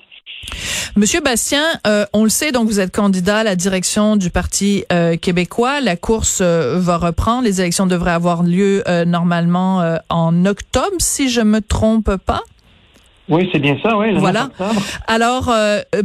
Monsieur 0.96 1.22
Bastien, 1.22 1.64
euh, 1.88 2.06
on 2.14 2.24
le 2.24 2.30
sait, 2.30 2.52
donc 2.52 2.68
vous 2.68 2.80
êtes 2.80 2.94
candidat 2.94 3.40
à 3.40 3.44
la 3.44 3.56
direction 3.56 4.16
du 4.16 4.30
Parti 4.30 4.84
euh, 4.92 5.16
québécois. 5.16 5.82
La 5.82 5.96
course 5.96 6.42
euh, 6.42 6.78
va 6.80 6.98
reprendre. 6.98 7.44
Les 7.46 7.62
élections 7.62 7.88
devraient 7.88 8.12
avoir 8.12 8.44
lieu 8.44 8.84
normalement 9.08 9.98
en 10.10 10.46
octobre, 10.46 10.98
si 11.00 11.30
je 11.30 11.42
me 11.42 11.62
trompe 11.62 12.18
pas. 12.18 12.42
Oui, 13.30 13.50
c'est 13.52 13.60
bien 13.60 13.78
ça, 13.82 13.98
oui. 13.98 14.14
Voilà. 14.18 14.50
Alors, 15.08 15.54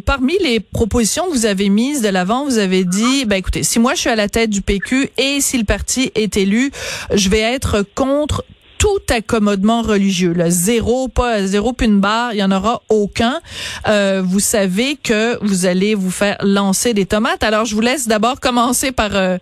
parmi 0.06 0.34
les 0.42 0.60
propositions 0.60 1.24
que 1.26 1.32
vous 1.32 1.46
avez 1.46 1.68
mises 1.68 2.00
de 2.00 2.08
l'avant, 2.08 2.44
vous 2.44 2.58
avez 2.58 2.84
dit, 2.84 3.24
ben 3.24 3.36
écoutez, 3.36 3.64
si 3.64 3.80
moi 3.80 3.94
je 3.94 4.00
suis 4.00 4.10
à 4.10 4.16
la 4.16 4.28
tête 4.28 4.50
du 4.50 4.62
PQ 4.62 5.10
et 5.18 5.40
si 5.40 5.58
le 5.58 5.64
parti 5.64 6.12
est 6.14 6.36
élu, 6.36 6.70
je 7.12 7.28
vais 7.28 7.40
être 7.40 7.84
contre 7.96 8.44
tout 8.78 9.00
accommodement 9.10 9.82
religieux. 9.82 10.32
Là. 10.32 10.50
Zéro, 10.50 11.08
pas 11.08 11.42
zéro 11.44 11.72
puis 11.72 11.86
une 11.86 12.00
barre, 12.00 12.32
il 12.32 12.38
y 12.38 12.42
en 12.42 12.50
aura 12.50 12.82
aucun. 12.88 13.40
Euh, 13.88 14.22
vous 14.24 14.40
savez 14.40 14.96
que 14.96 15.36
vous 15.44 15.66
allez 15.66 15.94
vous 15.94 16.10
faire 16.10 16.36
lancer 16.42 16.94
des 16.94 17.04
tomates. 17.04 17.42
Alors, 17.42 17.64
je 17.64 17.74
vous 17.74 17.80
laisse 17.80 18.06
d'abord 18.08 18.40
commencer 18.40 18.92
par 18.92 19.14
euh, 19.14 19.36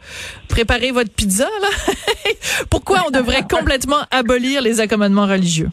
préparer 0.48 0.90
votre 0.90 1.10
pizza. 1.10 1.48
Là. 1.60 1.68
Pourquoi 2.70 3.04
on 3.06 3.10
devrait 3.10 3.44
complètement 3.50 4.00
abolir 4.10 4.62
les 4.62 4.80
accommodements 4.80 5.26
religieux? 5.26 5.70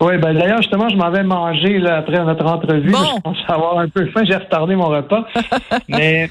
Oui, 0.00 0.18
ben 0.18 0.34
d'ailleurs, 0.34 0.60
justement, 0.62 0.88
je 0.88 0.96
m'en 0.96 1.10
vais 1.10 1.22
manger 1.22 1.78
là, 1.78 1.98
après 1.98 2.22
notre 2.24 2.46
entrevue. 2.46 2.90
Bon. 2.90 2.98
Je 3.16 3.20
pense 3.22 3.36
avoir 3.48 3.78
un 3.78 3.88
peu 3.88 4.06
faim, 4.06 4.22
j'ai 4.24 4.36
retardé 4.36 4.74
mon 4.76 4.88
repas. 4.88 5.26
Mais 5.88 6.28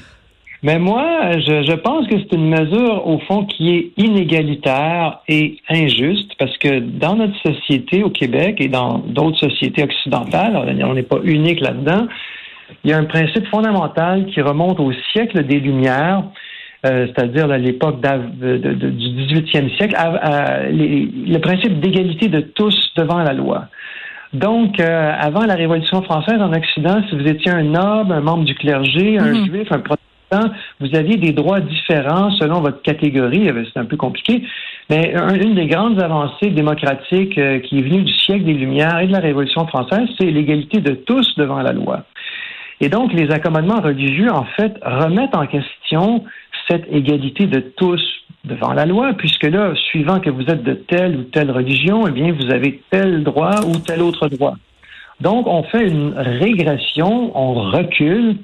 mais 0.64 0.78
moi, 0.78 1.32
je, 1.40 1.62
je 1.62 1.74
pense 1.74 2.06
que 2.06 2.14
c'est 2.18 2.32
une 2.32 2.48
mesure, 2.48 3.06
au 3.06 3.18
fond, 3.18 3.44
qui 3.44 3.76
est 3.76 3.92
inégalitaire 3.98 5.20
et 5.28 5.58
injuste, 5.68 6.32
parce 6.38 6.56
que 6.56 6.78
dans 6.78 7.16
notre 7.16 7.38
société 7.42 8.02
au 8.02 8.08
Québec 8.08 8.56
et 8.60 8.68
dans 8.68 8.96
d'autres 8.96 9.38
sociétés 9.38 9.82
occidentales, 9.82 10.56
on 10.56 10.94
n'est 10.94 11.02
pas 11.02 11.18
unique 11.22 11.60
là-dedans, 11.60 12.06
il 12.82 12.90
y 12.90 12.94
a 12.94 12.98
un 12.98 13.04
principe 13.04 13.46
fondamental 13.48 14.24
qui 14.24 14.40
remonte 14.40 14.80
au 14.80 14.90
siècle 15.12 15.44
des 15.44 15.60
Lumières, 15.60 16.24
euh, 16.86 17.08
c'est-à-dire 17.08 17.50
à 17.50 17.58
l'époque 17.58 18.00
du 18.00 18.06
18e 18.06 19.76
siècle, 19.76 19.94
le 20.70 21.38
principe 21.40 21.78
d'égalité 21.80 22.28
de 22.28 22.40
tous 22.40 22.83
devant 22.96 23.22
la 23.22 23.32
loi. 23.32 23.68
Donc, 24.34 24.80
euh, 24.80 25.12
avant 25.16 25.44
la 25.44 25.54
Révolution 25.54 26.02
française 26.02 26.40
en 26.40 26.52
Occident, 26.52 27.00
si 27.08 27.16
vous 27.16 27.26
étiez 27.26 27.52
un 27.52 27.62
noble, 27.62 28.12
un 28.12 28.20
membre 28.20 28.44
du 28.44 28.54
clergé, 28.54 29.16
un 29.18 29.32
mm-hmm. 29.32 29.46
juif, 29.46 29.68
un 29.70 29.78
protestant, 29.78 30.52
vous 30.80 30.94
aviez 30.96 31.16
des 31.16 31.32
droits 31.32 31.60
différents 31.60 32.32
selon 32.32 32.60
votre 32.60 32.82
catégorie. 32.82 33.48
Euh, 33.48 33.64
c'est 33.72 33.78
un 33.78 33.84
peu 33.84 33.96
compliqué. 33.96 34.42
Mais 34.90 35.14
une 35.40 35.54
des 35.54 35.66
grandes 35.66 36.02
avancées 36.02 36.50
démocratiques 36.50 37.38
euh, 37.38 37.60
qui 37.60 37.78
est 37.78 37.82
venue 37.82 38.02
du 38.02 38.12
siècle 38.12 38.44
des 38.44 38.52
Lumières 38.52 38.98
et 38.98 39.06
de 39.06 39.12
la 39.12 39.20
Révolution 39.20 39.66
française, 39.68 40.08
c'est 40.18 40.30
l'égalité 40.30 40.80
de 40.80 40.94
tous 40.94 41.36
devant 41.36 41.62
la 41.62 41.72
loi. 41.72 42.02
Et 42.80 42.88
donc, 42.88 43.12
les 43.12 43.30
accommodements 43.30 43.80
religieux, 43.80 44.32
en 44.32 44.44
fait, 44.56 44.74
remettent 44.84 45.36
en 45.36 45.46
question 45.46 46.24
cette 46.68 46.86
égalité 46.92 47.46
de 47.46 47.60
tous 47.60 48.02
devant 48.44 48.72
la 48.72 48.86
loi, 48.86 49.12
puisque 49.14 49.44
là, 49.44 49.74
suivant 49.90 50.20
que 50.20 50.30
vous 50.30 50.42
êtes 50.42 50.62
de 50.62 50.74
telle 50.74 51.16
ou 51.16 51.22
telle 51.24 51.50
religion, 51.50 52.06
eh 52.06 52.10
bien, 52.10 52.32
vous 52.32 52.52
avez 52.52 52.82
tel 52.90 53.24
droit 53.24 53.60
ou 53.66 53.78
tel 53.78 54.02
autre 54.02 54.28
droit. 54.28 54.54
Donc, 55.20 55.46
on 55.46 55.62
fait 55.64 55.88
une 55.88 56.12
régression, 56.14 57.36
on 57.38 57.54
recule, 57.70 58.36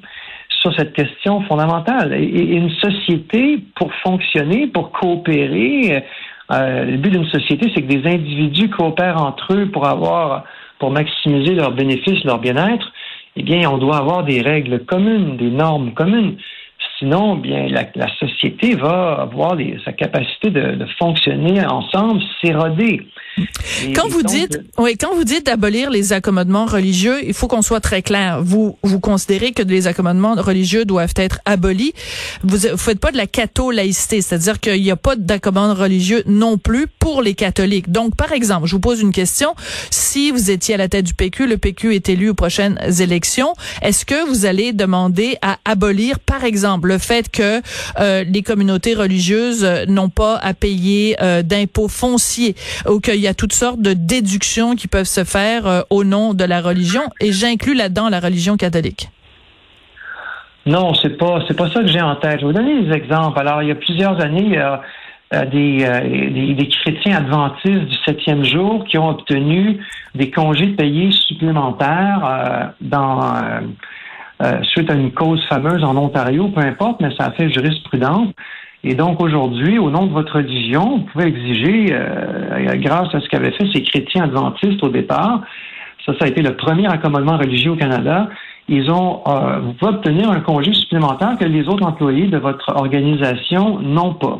sur 0.61 0.75
cette 0.75 0.93
question 0.93 1.43
fondamentale. 1.43 2.13
Et, 2.15 2.55
une 2.55 2.71
société, 2.71 3.63
pour 3.77 3.93
fonctionner, 4.03 4.67
pour 4.67 4.93
coopérer, 4.93 6.05
euh, 6.53 6.85
le 6.85 6.97
but 6.97 7.11
d'une 7.11 7.27
société, 7.27 7.71
c'est 7.75 7.83
que 7.83 7.93
des 7.93 8.09
individus 8.09 8.69
coopèrent 8.69 9.23
entre 9.23 9.55
eux 9.55 9.67
pour 9.67 9.87
avoir, 9.87 10.45
pour 10.79 10.91
maximiser 10.91 11.55
leurs 11.55 11.73
bénéfices, 11.73 12.25
leur 12.25 12.39
bien-être. 12.39 12.93
Eh 13.37 13.43
bien, 13.43 13.71
on 13.71 13.79
doit 13.79 13.97
avoir 13.97 14.25
des 14.25 14.41
règles 14.41 14.85
communes, 14.85 15.37
des 15.37 15.51
normes 15.51 15.93
communes. 15.93 16.37
Sinon, 17.01 17.37
bien, 17.37 17.67
la, 17.69 18.09
société 18.19 18.75
va 18.75 19.23
avoir 19.23 19.57
sa 19.87 19.93
capacité 19.93 20.51
de, 20.51 20.73
de 20.73 20.87
fonctionner 20.99 21.65
ensemble 21.65 22.21
s'éroder. 22.43 23.09
Quand 23.95 24.09
vous 24.09 24.23
dites, 24.23 24.61
oui, 24.79 24.97
quand 24.97 25.15
vous 25.15 25.25
dites 25.25 25.47
d'abolir 25.47 25.91
les 25.91 26.13
accommodements 26.13 26.67
religieux, 26.67 27.25
il 27.25 27.33
faut 27.33 27.49
qu'on 27.49 27.63
soit 27.63 27.81
très 27.81 28.03
clair. 28.03 28.43
Vous, 28.43 28.77
vous 28.83 29.01
considérez 29.01 29.53
que 29.53 29.63
les 29.63 29.87
accommodements 29.87 30.35
religieux 30.35 30.85
doivent 30.85 31.15
être 31.17 31.41
abolis. 31.45 31.95
Vous, 32.43 32.69
ne 32.69 32.77
faites 32.77 33.01
pas 33.01 33.13
de 33.13 33.17
la 33.17 33.27
catho-laïcité, 33.27 34.21
c'est-à-dire 34.21 34.61
qu'il 34.61 34.83
n'y 34.83 34.91
a 34.91 34.97
pas 34.97 35.17
d'accommodement 35.17 35.75
religieux 35.75 36.23
non 36.27 36.59
plus 36.59 36.87
pour 36.87 37.23
les 37.23 37.35
catholiques. 37.35 37.91
Donc, 37.91 38.17
par 38.17 38.33
exemple, 38.33 38.67
je 38.67 38.73
vous 38.73 38.81
pose 38.81 39.01
une 39.01 39.13
question. 39.13 39.55
Si 39.91 40.31
vous 40.31 40.51
étiez 40.51 40.75
à 40.75 40.79
la 40.79 40.89
tête 40.89 41.07
du 41.07 41.15
PQ, 41.15 41.47
le 41.47 41.57
PQ 41.57 41.95
est 41.95 42.09
élu 42.09 42.31
aux 42.31 42.35
prochaines 42.35 42.79
élections, 43.01 43.55
est-ce 43.83 44.05
que 44.05 44.29
vous 44.29 44.45
allez 44.45 44.73
demander 44.73 45.37
à 45.41 45.59
abolir, 45.65 46.19
par 46.19 46.45
exemple, 46.45 46.89
le 46.89 46.99
fait 46.99 47.31
que 47.31 47.63
euh, 47.99 48.25
les 48.25 48.43
communautés 48.43 48.95
religieuses 48.95 49.65
n'ont 49.89 50.11
pas 50.11 50.37
à 50.37 50.53
payer 50.55 51.17
euh, 51.23 51.43
d'impôts 51.43 51.89
fonciers 51.89 52.55
ou 52.89 53.01
qu'il 53.01 53.20
y 53.21 53.29
a 53.29 53.35
toutes 53.35 53.53
sortes 53.53 53.81
de 53.81 53.93
déductions 53.93 54.75
qui 54.75 54.89
peuvent 54.89 55.05
se 55.05 55.25
faire 55.25 55.67
euh, 55.67 55.81
au 55.91 56.05
nom 56.05 56.35
de 56.35 56.45
la 56.45 56.61
religion, 56.61 57.03
et 57.21 57.33
j'inclus 57.33 57.75
là-dedans 57.75 58.09
la 58.09 58.21
religion 58.21 58.57
catholique. 58.57 59.09
Non, 60.67 60.95
c'est 60.95 61.17
pas 61.17 61.43
c'est 61.49 61.57
pas 61.57 61.71
ça 61.71 61.81
que 61.81 61.87
j'ai 61.87 62.01
en 62.01 62.17
tête. 62.17 62.41
Je 62.41 62.47
vais 62.47 62.53
vous 62.53 62.53
donner 62.53 62.83
des 62.83 62.93
exemples. 62.93 63.39
Alors, 63.39 63.63
il 63.63 63.69
y 63.69 63.73
a 63.73 63.77
plusieurs 63.77 64.21
années, 64.21 64.59
a 64.59 64.83
euh, 65.33 65.45
des, 65.47 66.55
des, 66.55 66.69
chrétiens 66.69 67.17
adventistes 67.17 67.87
du 67.87 67.97
septième 68.05 68.45
jour 68.45 68.85
qui 68.85 68.99
ont 68.99 69.09
obtenu 69.09 69.79
des 70.15 70.31
congés 70.31 70.69
payés 70.69 71.11
supplémentaires 71.13 72.21
euh, 72.25 72.67
dans 72.81 73.33
suite 74.63 74.91
à 74.91 74.95
une 74.95 75.13
cause 75.13 75.45
fameuse 75.49 75.85
en 75.85 75.97
Ontario, 75.97 76.49
peu 76.49 76.61
importe, 76.61 77.01
mais 77.01 77.15
ça 77.17 77.27
a 77.27 77.31
fait 77.33 77.51
jurisprudence. 77.51 78.29
Et 78.83 78.95
donc 78.95 79.23
aujourd'hui, 79.23 79.79
au 79.79 79.91
nom 79.91 80.07
de 80.07 80.13
votre 80.13 80.37
religion, 80.37 80.99
vous 80.99 81.05
pouvez 81.13 81.27
exiger, 81.27 81.89
euh, 81.91 82.77
grâce 82.77 83.15
à 83.15 83.21
ce 83.21 83.29
qu'avaient 83.29 83.53
fait 83.53 83.67
ces 83.75 83.83
chrétiens 83.83 84.25
adventistes 84.25 84.83
au 84.83 84.89
départ, 84.89 85.43
ça, 86.07 86.15
ça 86.19 86.25
a 86.25 86.29
été 86.29 86.41
le 86.41 86.57
premier 86.57 86.87
accommodement 86.87 87.37
religieux 87.37 87.73
au 87.73 87.77
Canada. 87.77 88.31
Ils 88.69 88.91
ont, 88.91 89.21
euh, 89.27 89.59
vous 89.59 89.75
pouvez 89.75 89.93
obtenir 89.93 90.31
un 90.31 90.41
congé 90.41 90.73
supplémentaire 90.73 91.37
que 91.39 91.45
les 91.45 91.69
autres 91.69 91.87
employés 91.87 92.29
de 92.29 92.39
votre 92.39 92.75
organisation 92.75 93.81
n'ont 93.81 94.15
pas. 94.15 94.39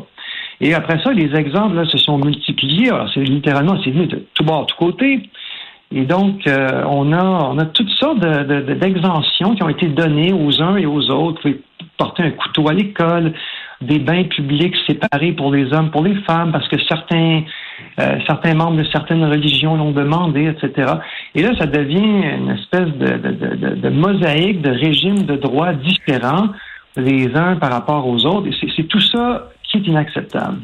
Et 0.59 0.73
après 0.73 0.99
ça, 1.03 1.11
les 1.11 1.35
exemples 1.35 1.75
là, 1.75 1.85
se 1.85 1.97
sont 1.97 2.17
multipliés. 2.17 2.89
Alors, 2.89 3.09
c'est 3.13 3.21
littéralement, 3.21 3.77
c'est 3.83 3.91
venu 3.91 4.07
de 4.07 4.25
tout 4.33 4.43
bord, 4.43 4.61
de 4.61 4.67
tout 4.67 4.77
côté. 4.77 5.23
Et 5.93 6.03
donc, 6.03 6.47
euh, 6.47 6.83
on 6.87 7.11
a 7.11 7.23
on 7.23 7.57
a 7.59 7.65
toutes 7.65 7.89
sortes 7.89 8.19
d'exemptions 8.19 9.49
de, 9.49 9.55
qui 9.55 9.63
ont 9.63 9.69
été 9.69 9.87
données 9.87 10.31
aux 10.31 10.61
uns 10.61 10.77
et 10.77 10.85
aux 10.85 11.09
autres. 11.09 11.41
Vous 11.43 11.53
pouvez 11.53 11.61
porter 11.97 12.23
un 12.23 12.31
couteau 12.31 12.69
à 12.69 12.73
l'école, 12.73 13.33
des 13.81 13.99
bains 13.99 14.23
publics 14.23 14.75
séparés 14.87 15.31
pour 15.31 15.51
les 15.51 15.73
hommes, 15.73 15.91
pour 15.91 16.03
les 16.03 16.15
femmes, 16.23 16.51
parce 16.51 16.67
que 16.67 16.77
certains, 16.87 17.43
euh, 17.99 18.19
certains 18.27 18.53
membres 18.53 18.77
de 18.77 18.83
certaines 18.85 19.23
religions 19.23 19.75
l'ont 19.75 19.91
demandé, 19.91 20.45
etc. 20.47 20.93
Et 21.35 21.41
là, 21.41 21.51
ça 21.57 21.65
devient 21.65 22.23
une 22.39 22.51
espèce 22.51 22.89
de, 22.97 23.17
de, 23.17 23.75
de, 23.75 23.89
mosaïque 23.89 24.61
de 24.61 24.69
régimes 24.69 25.23
de 25.23 25.35
droits 25.35 25.73
différents 25.73 26.49
les 26.95 27.35
uns 27.35 27.55
par 27.55 27.71
rapport 27.71 28.07
aux 28.07 28.25
autres. 28.25 28.47
Et 28.47 28.71
c'est 28.75 28.87
tout 28.87 29.01
ça 29.01 29.49
qui 29.63 29.77
est 29.77 29.87
inacceptable. 29.87 30.57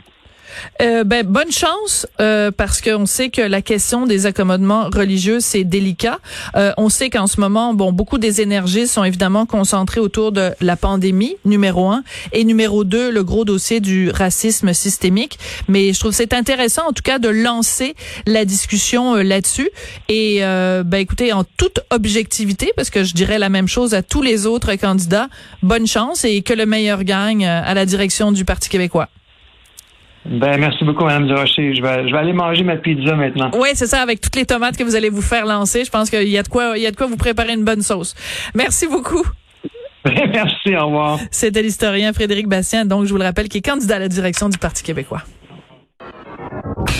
Euh, 0.82 1.04
ben, 1.04 1.26
bonne 1.26 1.52
chance 1.52 2.08
euh, 2.20 2.52
parce 2.52 2.82
qu'on 2.82 3.06
sait 3.06 3.30
que 3.30 3.42
la 3.42 3.62
question 3.62 4.06
des 4.06 4.26
accommodements 4.26 4.90
religieux 4.90 5.40
c'est 5.40 5.64
délicat. 5.64 6.20
Euh, 6.56 6.72
on 6.78 6.90
sait 6.90 7.10
qu'en 7.10 7.28
ce 7.28 7.40
moment, 7.40 7.74
bon, 7.74 7.92
beaucoup 7.92 8.18
des 8.18 8.42
énergies 8.42 8.88
sont 8.88 9.04
évidemment 9.04 9.46
concentrées 9.46 10.00
autour 10.00 10.32
de 10.32 10.52
la 10.62 10.76
pandémie 10.76 11.36
numéro 11.46 11.90
un 11.90 12.04
et 12.32 12.44
numéro 12.44 12.84
deux 12.84 13.12
le 13.12 13.24
gros 13.24 13.46
dossier 13.46 13.80
du 13.80 14.10
racisme 14.10 14.74
systémique. 14.74 15.40
Mais 15.68 15.94
je 15.94 16.00
trouve 16.00 16.12
c'est 16.12 16.34
intéressant 16.34 16.88
en 16.88 16.94
tout 16.94 17.04
cas 17.04 17.20
de 17.20 17.30
lancer 17.30 17.96
la 18.26 18.46
discussion 18.46 19.16
euh, 19.16 19.24
là-dessus. 19.24 19.70
Et 20.10 20.40
euh, 20.42 20.84
ben 20.84 21.00
écoutez, 21.00 21.34
en 21.34 21.44
toute 21.44 21.80
objectivité, 21.90 22.72
parce 22.76 22.90
que 22.90 23.04
je 23.04 23.14
dirais 23.14 23.40
la 23.40 23.50
même 23.50 23.68
chose 23.68 23.94
à 23.94 24.02
tous 24.02 24.22
les 24.22 24.46
autres 24.46 24.76
candidats, 24.76 25.30
bonne 25.64 25.88
chance 25.88 26.26
et 26.26 26.42
que 26.42 26.54
le 26.54 26.66
meilleur 26.66 27.04
gagne 27.04 27.46
à 27.46 27.74
la 27.74 27.86
direction 27.86 28.32
du 28.32 28.46
Parti 28.46 28.70
québécois. 28.70 29.10
Ben, 30.30 30.60
merci 30.60 30.84
beaucoup, 30.84 31.06
Mme 31.06 31.28
Durocher. 31.28 31.74
Je 31.74 31.82
vais, 31.82 32.08
je 32.08 32.12
vais 32.12 32.18
aller 32.18 32.34
manger 32.34 32.64
ma 32.64 32.76
pizza 32.76 33.16
maintenant. 33.16 33.50
Oui, 33.58 33.70
c'est 33.74 33.88
ça, 33.88 34.02
avec 34.02 34.20
toutes 34.20 34.36
les 34.36 34.46
tomates 34.46 34.78
que 34.78 34.84
vous 34.84 34.96
allez 34.96 35.10
vous 35.10 35.22
faire 35.22 35.46
lancer. 35.46 35.86
Je 35.86 35.90
pense 35.90 36.10
qu'il 36.10 36.28
y 36.28 36.38
a 36.38 36.44
de 36.44 36.48
quoi, 36.50 36.78
il 36.78 36.84
y 36.84 36.88
a 36.88 36.92
de 36.92 36.96
quoi 36.96 37.08
vous 37.08 37.18
préparer 37.18 37.54
une 37.54 37.64
bonne 37.64 37.82
sauce. 37.82 38.14
Merci 38.54 38.88
beaucoup. 38.88 39.26
Merci, 40.06 40.76
au 40.76 40.86
revoir. 40.86 41.20
C'était 41.32 41.62
l'historien 41.62 42.14
Frédéric 42.14 42.48
Bastien, 42.48 42.86
donc 42.86 43.06
je 43.06 43.12
vous 43.12 43.18
le 43.18 43.24
rappelle, 43.24 43.48
qui 43.48 43.60
est 43.60 43.66
candidat 43.66 43.96
à 43.96 44.00
la 44.00 44.08
direction 44.08 44.50
du 44.50 44.58
Parti 44.58 44.84
québécois. 44.84 45.22